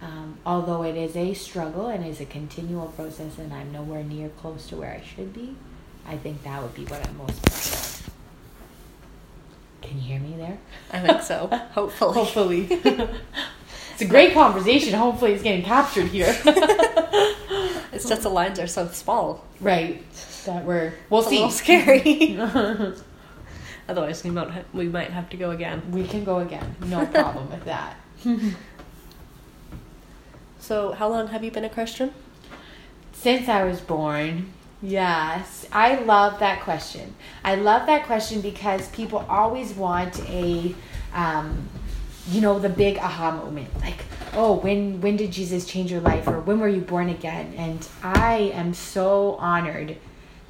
[0.00, 4.30] um, although it is a struggle and is a continual process, and I'm nowhere near
[4.30, 5.54] close to where I should be,
[6.08, 8.10] I think that would be what I'm most proud of.
[9.82, 10.58] Can you hear me there?
[10.92, 11.46] I think so.
[11.74, 12.14] Hopefully.
[12.14, 12.66] Hopefully.
[13.92, 14.94] it's a great conversation.
[14.94, 16.34] Hopefully, it's getting captured here.
[17.94, 19.44] It's just the lines are so small.
[19.60, 20.02] right.
[20.46, 20.94] That we're.
[21.10, 21.36] We'll It's a see.
[21.36, 22.38] little scary.
[23.88, 25.82] Otherwise, we might ha- we might have to go again.
[25.90, 26.76] we can go again.
[26.86, 27.96] No problem with that.
[30.58, 32.14] So, how long have you been a Christian?
[33.12, 35.66] Since I was born, yes.
[35.72, 37.14] I love that question.
[37.44, 40.74] I love that question because people always want a,
[41.14, 41.68] um,
[42.30, 43.68] you know, the big aha moment.
[43.80, 47.52] Like, oh, when when did Jesus change your life, or when were you born again?
[47.56, 49.96] And I am so honored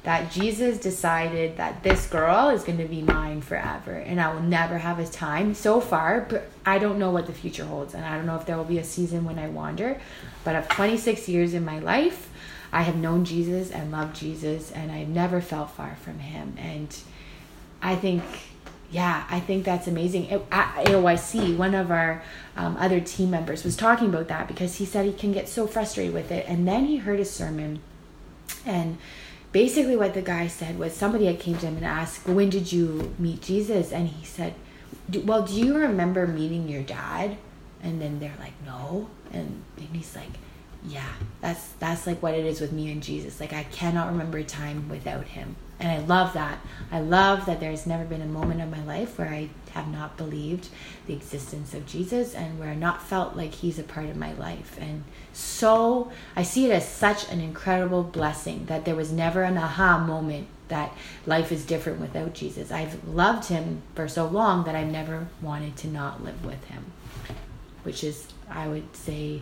[0.03, 4.41] that Jesus decided that this girl is going to be mine forever and I will
[4.41, 8.03] never have a time so far, but I don't know what the future holds and
[8.03, 9.99] I don't know if there will be a season when I wander,
[10.43, 12.29] but of 26 years in my life,
[12.73, 16.95] I have known Jesus and loved Jesus and I've never felt far from him and
[17.81, 18.23] I think
[18.91, 20.31] yeah, I think that's amazing.
[20.51, 22.21] At AOYC, one of our
[22.55, 25.65] um, other team members was talking about that because he said he can get so
[25.65, 26.45] frustrated with it.
[26.47, 27.79] And then he heard a sermon,
[28.67, 28.99] and
[29.53, 32.73] basically what the guy said was somebody had came to him and asked, "When did
[32.73, 34.55] you meet Jesus?" And he said,
[35.09, 37.37] "Do- "Well, do you remember meeting your dad?"
[37.81, 40.33] And then they're like, "No," and, and he's like,
[40.85, 43.39] "Yeah, that's that's like what it is with me and Jesus.
[43.39, 46.59] Like I cannot remember a time without him." And I love that.
[46.91, 50.17] I love that there's never been a moment of my life where I have not
[50.17, 50.69] believed
[51.07, 54.33] the existence of Jesus and where I not felt like he's a part of my
[54.33, 54.77] life.
[54.79, 59.57] And so I see it as such an incredible blessing that there was never an
[59.57, 60.93] aha moment that
[61.25, 62.71] life is different without Jesus.
[62.71, 66.85] I've loved him for so long that I've never wanted to not live with him,
[67.83, 69.41] which is, I would say,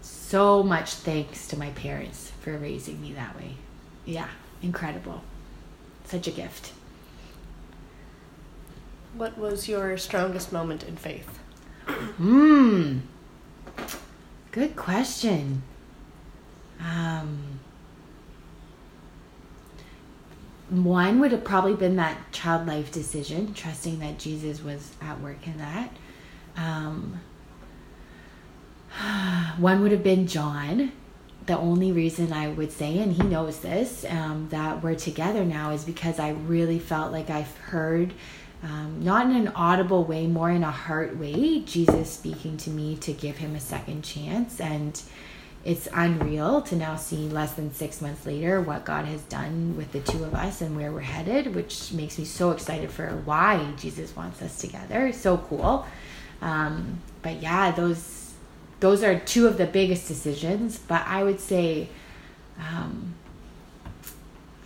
[0.00, 3.56] so much thanks to my parents for raising me that way.
[4.04, 4.28] Yeah,
[4.62, 5.22] incredible.
[6.04, 6.72] Such a gift.
[9.14, 11.38] What was your strongest moment in faith?
[11.86, 12.98] Hmm.
[14.50, 15.62] Good question.
[16.80, 17.60] Um,
[20.70, 25.46] one would have probably been that child life decision, trusting that Jesus was at work
[25.46, 25.90] in that.
[26.56, 27.20] Um,
[29.58, 30.92] one would have been John.
[31.46, 35.70] The only reason I would say, and he knows this, um, that we're together now
[35.70, 38.14] is because I really felt like I've heard,
[38.62, 42.96] um, not in an audible way, more in a heart way, Jesus speaking to me
[42.96, 44.60] to give him a second chance.
[44.60, 45.00] And
[45.64, 49.92] it's unreal to now see less than six months later what God has done with
[49.92, 53.72] the two of us and where we're headed, which makes me so excited for why
[53.76, 55.12] Jesus wants us together.
[55.12, 55.86] So cool.
[56.40, 58.32] Um, but yeah, those
[58.80, 60.78] those are two of the biggest decisions.
[60.78, 61.88] But I would say,
[62.58, 63.14] um,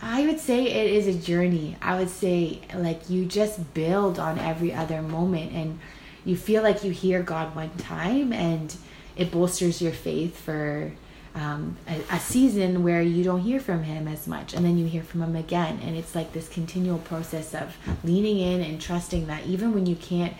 [0.07, 1.75] I would say it is a journey.
[1.81, 5.79] I would say like you just build on every other moment, and
[6.23, 8.73] you feel like you hear God one time, and
[9.17, 10.93] it bolsters your faith for
[11.35, 14.85] um, a, a season where you don't hear from Him as much, and then you
[14.85, 19.27] hear from Him again, and it's like this continual process of leaning in and trusting
[19.27, 20.33] that even when you can't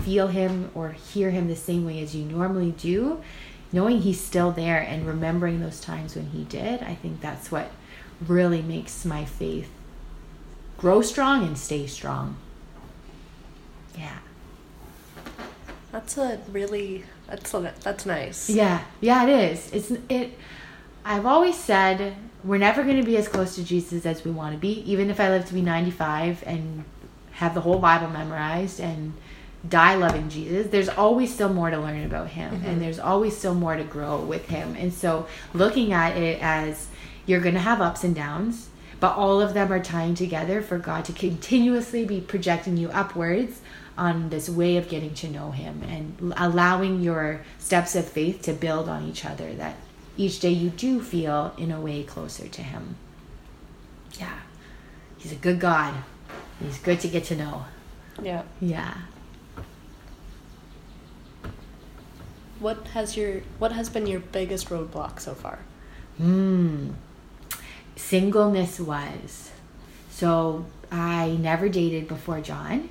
[0.00, 3.22] feel him or hear him the same way as you normally do,
[3.70, 7.70] knowing he's still there and remembering those times when he did, I think that's what
[8.28, 9.70] really makes my faith
[10.78, 12.36] grow strong and stay strong.
[13.96, 14.18] Yeah.
[15.92, 18.50] That's a really that's a, that's nice.
[18.50, 19.70] Yeah, yeah, it is.
[19.72, 20.38] It's it.
[21.04, 24.54] I've always said we're never going to be as close to Jesus as we want
[24.54, 24.80] to be.
[24.90, 26.84] Even if I live to be ninety-five and
[27.32, 29.12] have the whole Bible memorized and
[29.68, 32.80] die loving Jesus, there's always still more to learn about Him, and mm-hmm.
[32.80, 34.74] there's always still more to grow with Him.
[34.76, 36.88] And so, looking at it as
[37.26, 38.68] you're going to have ups and downs,
[39.00, 43.60] but all of them are tying together for God to continuously be projecting you upwards
[43.98, 48.52] on this way of getting to know him and allowing your steps of faith to
[48.52, 49.76] build on each other that
[50.16, 52.96] each day you do feel in a way closer to him
[54.18, 54.38] yeah
[55.18, 55.92] he's a good god
[56.58, 57.64] he's good to get to know
[58.22, 58.42] Yeah.
[58.62, 58.94] yeah
[62.60, 65.58] What has your what has been your biggest roadblock so far?
[66.18, 66.90] Hmm.
[67.96, 69.50] Singleness was.
[70.10, 72.88] So I never dated before John.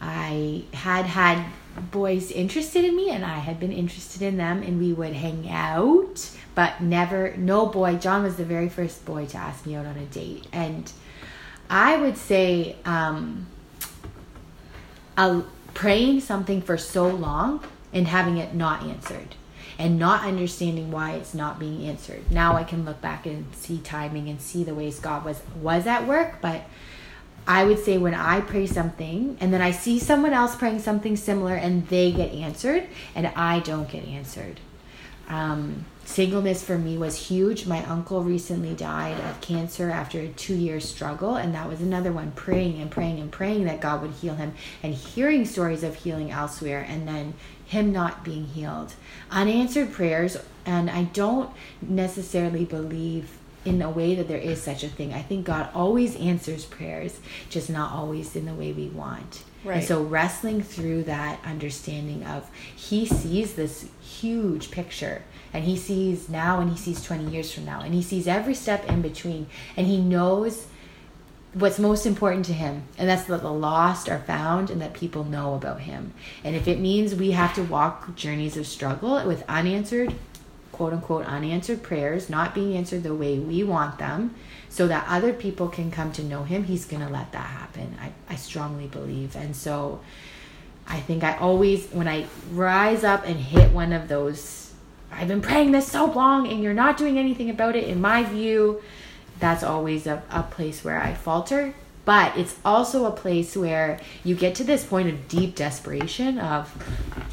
[0.00, 1.44] I had had
[1.90, 5.48] boys interested in me and I had been interested in them and we would hang
[5.50, 7.96] out, but never, no boy.
[7.96, 10.46] John was the very first boy to ask me out on a date.
[10.52, 10.90] And
[11.68, 13.46] I would say, um,
[15.16, 15.42] uh,
[15.74, 19.34] praying something for so long and having it not answered
[19.78, 22.30] and not understanding why it's not being answered.
[22.30, 25.86] Now I can look back and see timing and see the ways God was was
[25.86, 26.62] at work, but
[27.46, 31.16] I would say when I pray something and then I see someone else praying something
[31.16, 34.60] similar and they get answered and I don't get answered.
[35.28, 37.66] Um, singleness for me was huge.
[37.66, 42.12] My uncle recently died of cancer after a two year struggle, and that was another
[42.12, 45.96] one praying and praying and praying that God would heal him and hearing stories of
[45.96, 47.34] healing elsewhere, and then
[47.66, 48.94] him not being healed.
[49.30, 51.50] Unanswered prayers, and I don't
[51.82, 55.12] necessarily believe in a way that there is such a thing.
[55.12, 59.42] I think God always answers prayers, just not always in the way we want.
[59.64, 59.78] Right.
[59.78, 66.28] And so wrestling through that understanding of he sees this huge picture and he sees
[66.28, 69.46] now and he sees 20 years from now and he sees every step in between
[69.76, 70.66] and he knows
[71.52, 75.24] what's most important to him and that's that the lost are found and that people
[75.24, 76.12] know about him
[76.44, 80.14] and if it means we have to walk journeys of struggle with unanswered
[80.76, 84.34] quote unquote unanswered prayers not being answered the way we want them
[84.68, 87.96] so that other people can come to know him he's going to let that happen.
[88.00, 89.34] I, I strongly believe.
[89.34, 90.00] And so
[90.88, 94.72] i think i always when i rise up and hit one of those
[95.12, 98.22] i've been praying this so long and you're not doing anything about it in my
[98.22, 98.80] view
[99.38, 101.74] that's always a, a place where i falter
[102.06, 106.72] but it's also a place where you get to this point of deep desperation of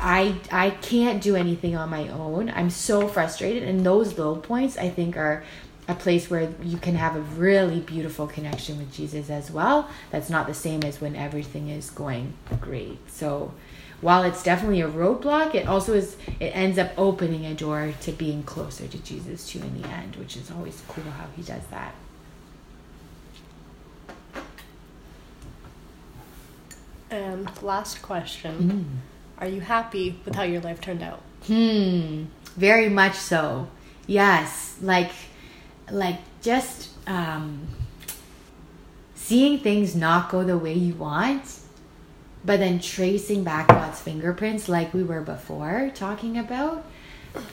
[0.01, 2.51] i i can't do anything on my own.
[2.53, 3.63] I'm so frustrated.
[3.63, 5.45] And those low points i think are
[5.87, 9.89] a place where you can have a really beautiful connection with jesus as well.
[10.11, 12.97] That's not the same as when everything is going great.
[13.09, 13.53] So
[14.01, 18.11] while it's definitely a roadblock it also is it ends up opening a door to
[18.11, 21.65] being closer to jesus too in the end which is always cool how he does
[21.71, 21.95] that
[27.13, 28.55] And last question.
[29.37, 29.41] Mm.
[29.41, 31.21] Are you happy with how your life turned out?
[31.45, 32.23] Hmm.
[32.57, 33.67] Very much so.
[34.07, 34.77] Yes.
[34.81, 35.11] Like
[35.91, 37.67] like just um
[39.13, 41.59] seeing things not go the way you want,
[42.43, 46.83] but then tracing back God's fingerprints like we were before talking about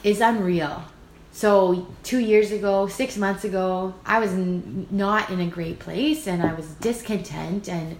[0.03, 0.85] is unreal.
[1.33, 6.27] So, two years ago, six months ago, I was n- not in a great place
[6.27, 7.97] and I was discontent and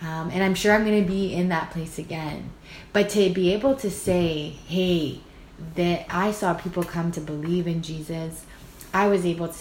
[0.00, 2.50] um, and I'm sure I'm going to be in that place again.
[2.92, 5.20] But to be able to say, hey,
[5.74, 8.44] that I saw people come to believe in Jesus,
[8.94, 9.58] I was able to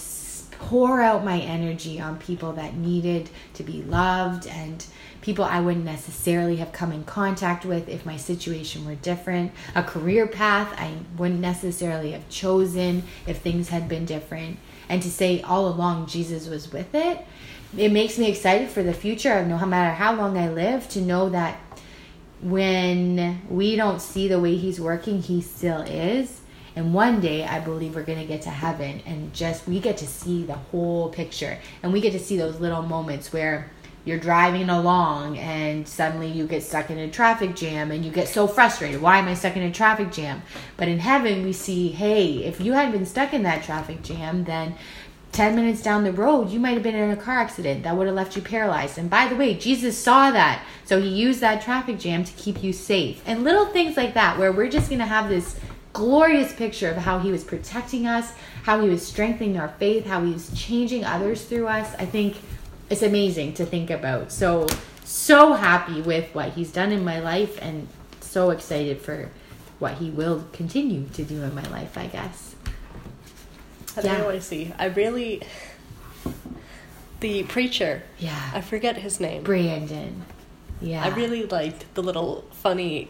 [0.60, 4.86] pour out my energy on people that needed to be loved and
[5.22, 9.84] people I wouldn't necessarily have come in contact with if my situation were different, a
[9.84, 14.58] career path I wouldn't necessarily have chosen if things had been different.
[14.90, 17.26] And to say all along Jesus was with it
[17.76, 19.46] it makes me excited for the future.
[19.46, 21.60] No matter how long I live, to know that
[22.42, 26.42] when we don't see the way He's working, He still is.
[26.76, 29.98] And one day, I believe we're going to get to heaven and just we get
[29.98, 31.58] to see the whole picture.
[31.82, 33.72] And we get to see those little moments where
[34.08, 38.28] you're driving along and suddenly you get stuck in a traffic jam and you get
[38.28, 39.02] so frustrated.
[39.02, 40.44] Why am I stuck in a traffic jam?
[40.78, 44.46] But in heaven, we see, hey, if you hadn't been stuck in that traffic jam,
[44.46, 44.76] then
[45.38, 48.08] 10 minutes down the road, you might have been in a car accident that would
[48.08, 48.98] have left you paralyzed.
[48.98, 50.66] And by the way, Jesus saw that.
[50.84, 53.22] So he used that traffic jam to keep you safe.
[53.24, 55.60] And little things like that, where we're just going to have this
[55.94, 60.26] glorious picture of how he was protecting us, how he was strengthening our faith, how
[60.26, 61.94] he was changing others through us.
[62.00, 62.38] I think
[62.90, 64.32] it's amazing to think about.
[64.32, 64.66] So,
[65.04, 67.88] so happy with what he's done in my life and
[68.22, 69.30] so excited for
[69.78, 72.56] what he will continue to do in my life, I guess.
[73.98, 74.18] I yeah.
[74.18, 74.74] don't know see.
[74.78, 75.42] I really.
[77.20, 78.04] The preacher.
[78.20, 78.52] Yeah.
[78.54, 79.44] I forget his name.
[79.44, 80.24] Brandon.
[80.80, 81.04] Yeah.
[81.04, 83.10] I really liked the little funny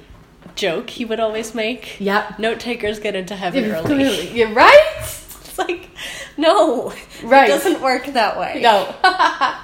[0.55, 1.99] joke he would always make.
[1.99, 2.39] Yep.
[2.39, 4.30] Note takers get into heaven early.
[4.32, 4.95] You're right?
[4.99, 5.89] It's like,
[6.38, 6.93] no.
[7.24, 7.49] Right.
[7.49, 8.61] It doesn't work that way.
[8.61, 8.95] No.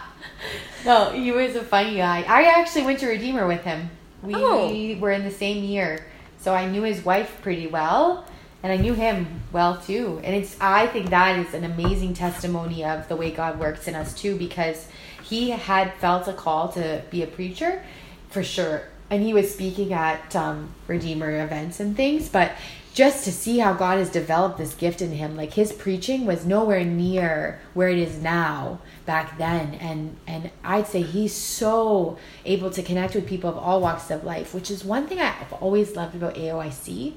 [0.86, 2.24] no, he was a funny guy.
[2.28, 3.92] I actually went to Redeemer with him.
[4.22, 4.98] We oh.
[5.00, 6.06] were in the same year.
[6.40, 8.26] So I knew his wife pretty well
[8.64, 10.22] and I knew him well too.
[10.24, 13.94] And it's I think that is an amazing testimony of the way God works in
[13.94, 14.88] us too because
[15.22, 17.84] he had felt a call to be a preacher
[18.30, 18.88] for sure.
[19.10, 22.54] And he was speaking at um, Redeemer events and things, but
[22.94, 26.46] just to see how God has developed this gift in him, like his preaching was
[26.46, 29.74] nowhere near where it is now back then.
[29.76, 34.24] And and I'd say he's so able to connect with people of all walks of
[34.24, 37.14] life, which is one thing I've always loved about AOYC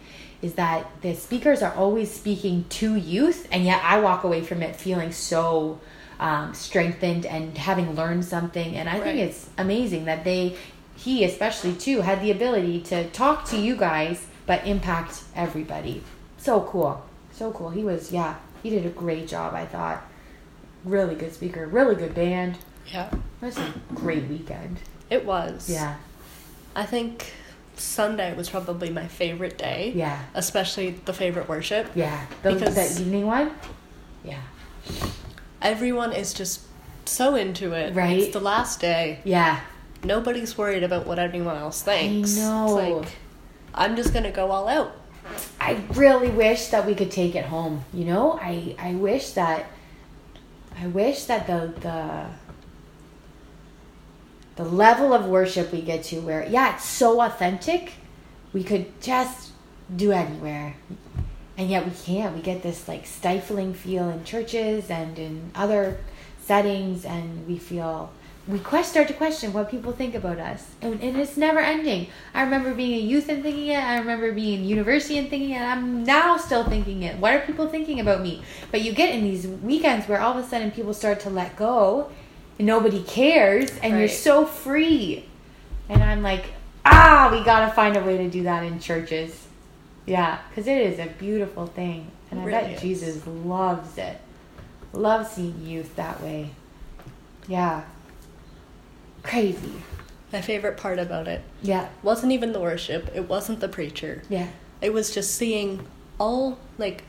[0.47, 4.63] is that the speakers are always speaking to youth, and yet I walk away from
[4.63, 5.81] it feeling so
[6.21, 8.77] um, strengthened and having learned something.
[8.77, 9.03] And I right.
[9.03, 10.57] think it's amazing that they
[10.95, 16.03] he especially too had the ability to talk to you guys but impact everybody.
[16.39, 17.05] So cool.
[17.33, 17.71] So cool.
[17.71, 20.03] He was yeah, he did a great job, I thought.
[20.85, 22.57] Really good speaker, really good band.
[22.87, 23.11] Yeah.
[23.13, 24.79] It was a great weekend.
[25.11, 25.69] It was.
[25.69, 25.97] Yeah.
[26.77, 27.33] I think
[27.77, 29.93] Sunday was probably my favorite day.
[29.95, 30.23] Yeah.
[30.35, 31.89] Especially the favorite worship.
[31.95, 32.27] Yeah.
[32.43, 33.53] The, Because- that evening one?
[34.25, 34.41] Yeah.
[35.63, 36.63] Everyone is just
[37.05, 37.95] so into it.
[37.95, 38.19] Right.
[38.19, 39.21] It's the last day.
[39.25, 39.61] Yeah.
[40.05, 42.37] Nobody's worried about what anyone else thinks.
[42.37, 42.79] know.
[42.79, 43.17] It's like,
[43.75, 44.93] I'm just gonna go all out.
[45.61, 47.85] I really wish that we could take it home.
[47.93, 49.67] You know, I I wish that
[50.81, 52.27] I wish that the the
[54.57, 57.93] the level of worship we get to where yeah, it's so authentic,
[58.53, 59.53] we could just
[59.95, 60.77] do anywhere.
[61.59, 62.35] And yet we can't.
[62.35, 65.99] We get this like stifling feel in churches and in other
[66.41, 68.11] settings and we feel
[68.49, 70.69] we start to question what people think about us.
[70.81, 72.07] And, and it's never ending.
[72.33, 73.83] I remember being a youth and thinking it.
[73.83, 75.61] I remember being in university and thinking it.
[75.61, 77.19] I'm now still thinking it.
[77.19, 78.45] What are people thinking about me?
[78.71, 81.57] But you get in these weekends where all of a sudden people start to let
[81.57, 82.13] go
[82.59, 85.25] and nobody cares and you're so free.
[85.89, 86.47] And I'm like,
[86.85, 89.47] ah, we got to find a way to do that in churches.
[90.07, 92.11] Yeah, because it is a beautiful thing.
[92.31, 92.81] And I bet is.
[92.81, 94.21] Jesus loves it.
[94.93, 96.51] Loves seeing youth that way.
[97.49, 97.83] Yeah.
[99.23, 99.73] Crazy.
[100.33, 101.89] My favorite part about it Yeah.
[102.03, 103.11] wasn't even the worship.
[103.15, 104.23] It wasn't the preacher.
[104.29, 104.49] Yeah.
[104.81, 105.87] It was just seeing
[106.19, 107.05] all like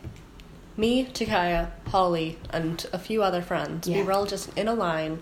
[0.75, 3.87] me, Takaya, Holly, and a few other friends.
[3.87, 3.97] Yeah.
[3.97, 5.19] We were all just in a line.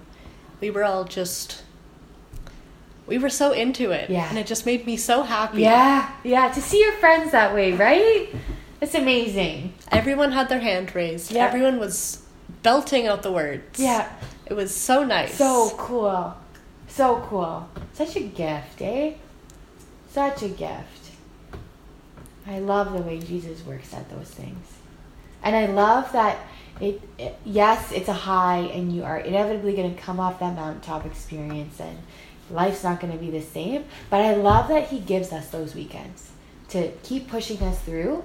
[0.59, 1.63] We were all just.
[3.07, 4.09] We were so into it.
[4.09, 4.27] Yeah.
[4.29, 5.61] And it just made me so happy.
[5.61, 6.11] Yeah.
[6.23, 6.51] Yeah.
[6.51, 8.29] To see your friends that way, right?
[8.81, 9.73] It's amazing.
[9.91, 11.31] Everyone had their hand raised.
[11.31, 11.45] Yeah.
[11.45, 12.25] Everyone was
[12.63, 13.79] belting out the words.
[13.79, 14.11] Yeah.
[14.47, 15.35] It was so nice.
[15.35, 16.35] So cool.
[16.87, 17.69] So cool.
[17.93, 19.13] Such a gift, eh?
[20.09, 21.11] Such a gift.
[22.47, 24.65] I love the way Jesus works at those things.
[25.43, 26.37] And I love that
[26.79, 30.55] it, it yes, it's a high and you are inevitably going to come off that
[30.55, 31.97] mountaintop experience and
[32.49, 35.73] life's not going to be the same, but I love that he gives us those
[35.73, 36.31] weekends
[36.69, 38.23] to keep pushing us through.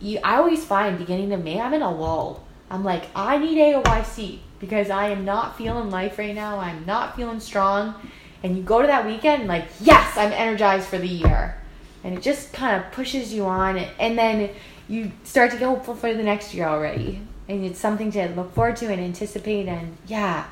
[0.00, 2.44] You I always find beginning of May I'm in a lull.
[2.70, 6.58] I'm like, I need AOYC because I am not feeling life right now.
[6.58, 7.94] I'm not feeling strong.
[8.42, 11.56] And you go to that weekend like, yes, I'm energized for the year.
[12.02, 13.78] And it just kind of pushes you on.
[13.98, 14.50] And then
[14.88, 17.20] you start to get hopeful for the next year already.
[17.48, 19.66] And it's something to look forward to and anticipate.
[19.68, 20.46] And yeah,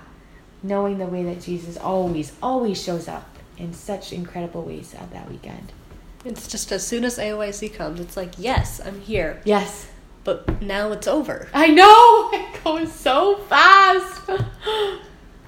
[0.62, 5.30] knowing the way that Jesus always, always shows up in such incredible ways at that
[5.30, 5.72] weekend.
[6.24, 9.40] It's just as soon as AOYC comes, it's like, yes, I'm here.
[9.44, 9.86] Yes.
[10.24, 11.48] But now it's over.
[11.54, 12.30] I know!
[12.60, 14.28] It goes so fast!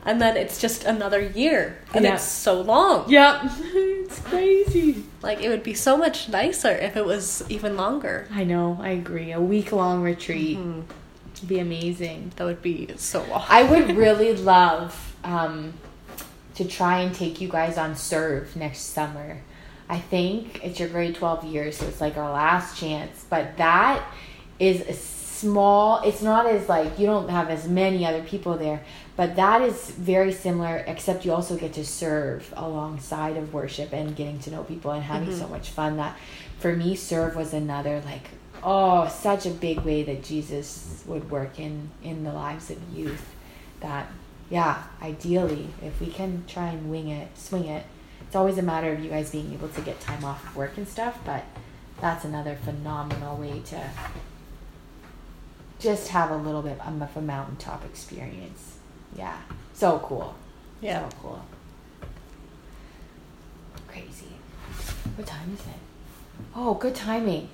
[0.05, 1.79] And then it's just another year.
[1.95, 2.15] And Yeah.
[2.15, 3.09] it's so long.
[3.09, 3.43] Yep.
[3.63, 5.05] it's crazy.
[5.23, 8.27] Like, it would be so much nicer if it was even longer.
[8.33, 9.31] I know, I agree.
[9.31, 10.83] A week long retreat Mhm.
[11.43, 12.33] Would be amazing.
[12.37, 13.47] That would be so awesome.
[13.49, 15.75] I would really love um,
[16.55, 19.41] to try and take you guys on Serve next summer.
[19.89, 23.27] I think it's your grade 12 year, so it's like our last chance.
[23.29, 24.03] But that
[24.59, 28.83] is a small, it's not as like, you don't have as many other people there,
[29.17, 34.17] but that is very similar, except you also get to serve alongside of worship and
[34.17, 35.97] getting to know people and having so much fun.
[35.97, 36.17] That
[36.59, 38.29] for me, serve was another like,
[38.63, 43.35] oh, such a big way that Jesus would work in in the lives of youth.
[43.81, 44.07] That
[44.51, 47.85] yeah, ideally, if we can try and wing it, swing it,
[48.21, 50.77] it's always a matter of you guys being able to get time off of work
[50.77, 51.19] and stuff.
[51.25, 51.45] But
[52.01, 53.91] that's another phenomenal way to
[55.79, 58.79] just have a little bit of a mountaintop experience.
[59.17, 59.39] Yeah,
[59.75, 60.35] so cool.
[60.81, 61.09] Yeah.
[61.09, 61.45] so cool.
[63.89, 64.37] Crazy.
[65.17, 65.81] What time is it?
[66.55, 67.49] Oh, good timing.